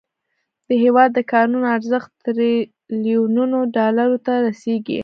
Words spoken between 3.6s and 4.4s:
ډالرو ته